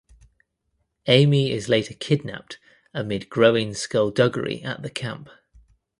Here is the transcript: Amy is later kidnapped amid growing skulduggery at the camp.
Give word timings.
Amy 1.05 1.51
is 1.51 1.69
later 1.69 1.93
kidnapped 1.93 2.57
amid 2.91 3.29
growing 3.29 3.75
skulduggery 3.75 4.63
at 4.63 4.81
the 4.81 4.89
camp. 4.89 5.29